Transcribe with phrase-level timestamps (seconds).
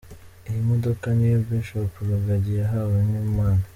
[0.49, 3.63] Iyi modoka ni yo Bishop Rugagi yahawe nk’impano